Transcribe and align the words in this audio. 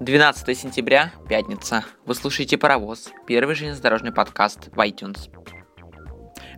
12 0.00 0.56
сентября, 0.56 1.12
пятница. 1.28 1.84
Вы 2.06 2.14
слушаете 2.14 2.56
«Паровоз», 2.56 3.10
первый 3.26 3.54
железнодорожный 3.54 4.12
подкаст 4.12 4.68
в 4.68 4.78
iTunes. 4.80 5.28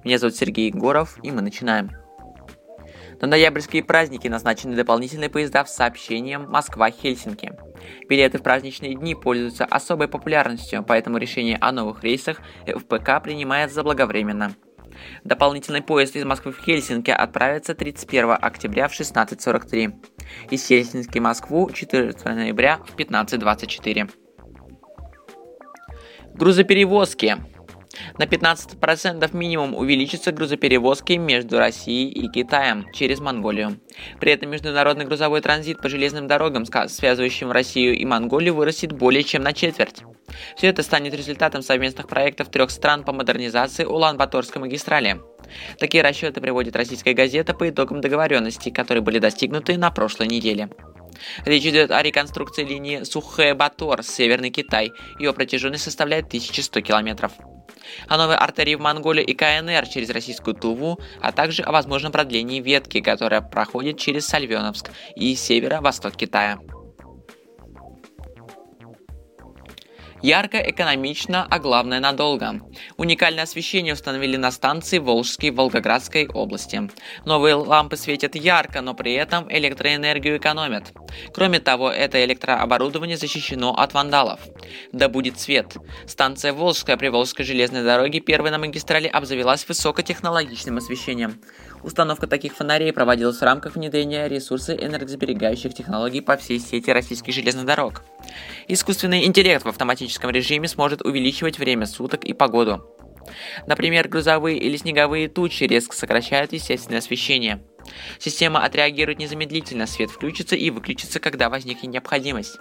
Меня 0.04 0.18
зовут 0.18 0.36
Сергей 0.36 0.68
Егоров, 0.68 1.18
и 1.24 1.32
мы 1.32 1.42
начинаем. 1.42 1.90
На 3.20 3.26
ноябрьские 3.26 3.82
праздники 3.82 4.28
назначены 4.28 4.76
дополнительные 4.76 5.28
поезда 5.28 5.64
с 5.64 5.74
сообщением 5.74 6.48
Москва-Хельсинки. 6.50 7.58
Билеты 8.08 8.38
в 8.38 8.44
праздничные 8.44 8.94
дни 8.94 9.16
пользуются 9.16 9.64
особой 9.64 10.06
популярностью, 10.06 10.84
поэтому 10.86 11.18
решение 11.18 11.58
о 11.60 11.72
новых 11.72 12.04
рейсах 12.04 12.40
ФПК 12.64 13.20
принимает 13.20 13.72
заблаговременно– 13.72 14.54
Дополнительный 15.24 15.82
поезд 15.82 16.16
из 16.16 16.24
Москвы 16.24 16.52
в 16.52 16.60
Хельсинки 16.64 17.10
отправится 17.10 17.74
31 17.74 18.36
октября 18.40 18.88
в 18.88 18.98
16.43. 18.98 19.94
Из 20.50 20.66
Хельсинки 20.66 21.18
в 21.18 21.22
Москву 21.22 21.70
14 21.70 22.24
ноября 22.24 22.78
в 22.78 22.96
15.24. 22.96 24.10
Грузоперевозки. 26.34 27.36
На 28.18 28.24
15% 28.24 29.36
минимум 29.36 29.74
увеличатся 29.74 30.32
грузоперевозки 30.32 31.14
между 31.14 31.58
Россией 31.58 32.10
и 32.10 32.28
Китаем 32.28 32.86
через 32.92 33.20
Монголию. 33.20 33.80
При 34.20 34.32
этом 34.32 34.50
международный 34.50 35.04
грузовой 35.04 35.40
транзит 35.40 35.80
по 35.80 35.88
железным 35.88 36.26
дорогам, 36.26 36.64
связывающим 36.64 37.50
Россию 37.50 37.96
и 37.96 38.04
Монголию, 38.04 38.54
вырастет 38.54 38.92
более 38.92 39.22
чем 39.24 39.42
на 39.42 39.52
четверть. 39.52 40.02
Все 40.56 40.68
это 40.68 40.82
станет 40.82 41.14
результатом 41.14 41.62
совместных 41.62 42.08
проектов 42.08 42.48
трех 42.48 42.70
стран 42.70 43.04
по 43.04 43.12
модернизации 43.12 43.84
Улан-Баторской 43.84 44.60
магистрали. 44.60 45.20
Такие 45.78 46.02
расчеты 46.02 46.40
приводит 46.40 46.76
российская 46.76 47.12
газета 47.12 47.52
по 47.52 47.68
итогам 47.68 48.00
договоренностей, 48.00 48.70
которые 48.70 49.02
были 49.02 49.18
достигнуты 49.18 49.76
на 49.76 49.90
прошлой 49.90 50.28
неделе. 50.28 50.70
Речь 51.44 51.66
идет 51.66 51.90
о 51.90 52.02
реконструкции 52.02 52.64
линии 52.64 53.02
Сухэ-Батор, 53.02 54.02
Северный 54.02 54.50
Китай. 54.50 54.92
Ее 55.18 55.32
протяженность 55.32 55.84
составляет 55.84 56.26
1100 56.26 56.80
километров. 56.80 57.32
О 58.08 58.16
новой 58.16 58.36
артерии 58.36 58.74
в 58.74 58.80
Монголию 58.80 59.24
и 59.24 59.34
КНР 59.34 59.86
через 59.88 60.10
российскую 60.10 60.54
Туву, 60.54 60.98
а 61.20 61.32
также 61.32 61.62
о 61.62 61.72
возможном 61.72 62.12
продлении 62.12 62.60
ветки, 62.60 63.00
которая 63.00 63.40
проходит 63.40 63.98
через 63.98 64.26
Сальвеновск 64.26 64.90
и 65.16 65.34
северо-восток 65.34 66.16
Китая. 66.16 66.58
Ярко, 70.22 70.58
экономично, 70.58 71.48
а 71.50 71.58
главное 71.58 71.98
надолго. 71.98 72.60
Уникальное 72.96 73.42
освещение 73.42 73.92
установили 73.92 74.36
на 74.36 74.52
станции 74.52 74.98
Волжской 74.98 75.50
Волгоградской 75.50 76.28
области. 76.28 76.88
Новые 77.24 77.56
лампы 77.56 77.96
светят 77.96 78.36
ярко, 78.36 78.82
но 78.82 78.94
при 78.94 79.14
этом 79.14 79.50
электроэнергию 79.52 80.36
экономят. 80.36 80.92
Кроме 81.34 81.58
того, 81.58 81.90
это 81.90 82.24
электрооборудование 82.24 83.16
защищено 83.16 83.74
от 83.74 83.94
вандалов. 83.94 84.38
Да 84.92 85.08
будет 85.08 85.40
свет. 85.40 85.76
Станция 86.06 86.52
Волжская 86.52 86.96
при 86.96 87.08
Волжской 87.08 87.44
железной 87.44 87.82
дороге 87.82 88.20
первой 88.20 88.50
на 88.50 88.58
магистрали 88.58 89.06
обзавелась 89.06 89.66
высокотехнологичным 89.68 90.78
освещением. 90.78 91.40
Установка 91.82 92.26
таких 92.26 92.54
фонарей 92.54 92.92
проводилась 92.92 93.38
в 93.38 93.42
рамках 93.42 93.74
внедрения 93.74 94.28
ресурсов 94.28 94.80
энергосберегающих 94.80 95.74
технологий 95.74 96.20
по 96.20 96.36
всей 96.36 96.58
сети 96.58 96.90
российских 96.90 97.34
железных 97.34 97.66
дорог. 97.66 98.02
Искусственный 98.68 99.24
интеллект 99.24 99.64
в 99.64 99.68
автоматическом 99.68 100.30
режиме 100.30 100.68
сможет 100.68 101.02
увеличивать 101.02 101.58
время 101.58 101.86
суток 101.86 102.24
и 102.24 102.32
погоду. 102.32 102.86
Например, 103.66 104.08
грузовые 104.08 104.58
или 104.58 104.76
снеговые 104.76 105.28
тучи 105.28 105.64
резко 105.64 105.94
сокращают 105.94 106.52
естественное 106.52 106.98
освещение. 106.98 107.62
Система 108.18 108.60
отреагирует 108.64 109.18
незамедлительно, 109.18 109.86
свет 109.86 110.10
включится 110.10 110.56
и 110.56 110.70
выключится, 110.70 111.20
когда 111.20 111.48
возникнет 111.48 111.92
необходимость. 111.92 112.58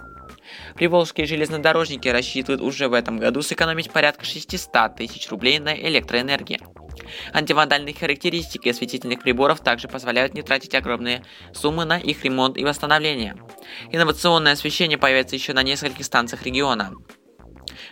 Приволжские 0.74 1.26
железнодорожники 1.26 2.08
рассчитывают 2.08 2.60
уже 2.60 2.88
в 2.88 2.92
этом 2.92 3.18
году 3.18 3.42
сэкономить 3.42 3.90
порядка 3.90 4.24
600 4.24 4.96
тысяч 4.96 5.28
рублей 5.30 5.58
на 5.58 5.74
электроэнергии. 5.74 6.60
Антивандальные 7.32 7.94
характеристики 7.94 8.68
осветительных 8.68 9.20
приборов 9.20 9.60
также 9.60 9.88
позволяют 9.88 10.34
не 10.34 10.42
тратить 10.42 10.74
огромные 10.74 11.24
суммы 11.52 11.84
на 11.84 11.98
их 11.98 12.24
ремонт 12.24 12.56
и 12.56 12.64
восстановление. 12.64 13.36
Инновационное 13.90 14.52
освещение 14.52 14.98
появится 14.98 15.36
еще 15.36 15.52
на 15.52 15.62
нескольких 15.62 16.04
станциях 16.04 16.44
региона. 16.44 16.92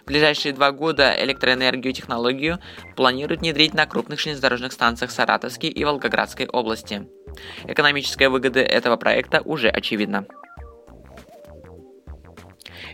В 0.03 0.07
ближайшие 0.07 0.53
два 0.53 0.73
года 0.73 1.15
электроэнергию 1.23 1.93
технологию 1.93 2.59
планируют 2.97 3.41
внедрить 3.41 3.75
на 3.75 3.87
крупных 3.87 4.21
железнодорожных 4.21 4.73
станциях 4.73 5.11
Саратовской 5.11 5.71
и 5.71 5.85
Волгоградской 5.85 6.47
области. 6.47 7.07
Экономическая 7.65 8.29
выгода 8.29 8.61
этого 8.61 8.97
проекта 8.97 9.41
уже 9.43 9.69
очевидна. 9.69 10.27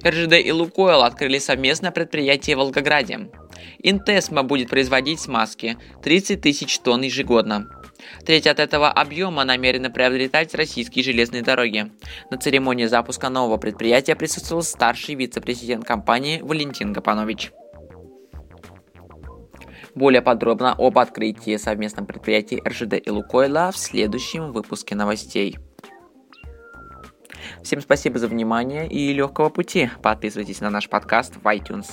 РЖД 0.06 0.34
и 0.34 0.52
Лукойл 0.52 1.02
открыли 1.02 1.38
совместное 1.38 1.90
предприятие 1.90 2.56
в 2.56 2.60
Волгограде. 2.60 3.28
Интесма 3.82 4.42
будет 4.42 4.70
производить 4.70 5.20
смазки 5.20 5.76
30 6.02 6.40
тысяч 6.40 6.78
тонн 6.78 7.02
ежегодно. 7.02 7.68
Треть 8.24 8.46
от 8.46 8.60
этого 8.60 8.90
объема 8.90 9.44
намерены 9.44 9.90
приобретать 9.90 10.54
российские 10.54 11.04
железные 11.04 11.42
дороги. 11.42 11.90
На 12.30 12.36
церемонии 12.36 12.86
запуска 12.86 13.28
нового 13.28 13.56
предприятия 13.56 14.14
присутствовал 14.14 14.62
старший 14.62 15.16
вице-президент 15.16 15.84
компании 15.84 16.40
Валентин 16.40 16.92
Гапанович. 16.92 17.50
Более 19.94 20.20
подробно 20.20 20.74
об 20.76 20.98
открытии 20.98 21.56
совместном 21.56 22.06
предприятии 22.06 22.62
РЖД 22.64 22.94
и 23.04 23.10
Лукойла 23.10 23.72
в 23.72 23.78
следующем 23.78 24.52
выпуске 24.52 24.94
новостей. 24.94 25.56
Всем 27.62 27.80
спасибо 27.80 28.18
за 28.18 28.28
внимание 28.28 28.88
и 28.88 29.12
легкого 29.12 29.48
пути. 29.48 29.90
Подписывайтесь 30.02 30.60
на 30.60 30.70
наш 30.70 30.88
подкаст 30.88 31.36
в 31.36 31.46
iTunes. 31.46 31.86